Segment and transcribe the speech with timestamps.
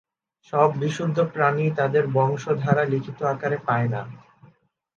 [0.53, 4.01] সব বিশুদ্ধ প্রাণীই তাদের বংশধারা লিখিত আকারে পায় না।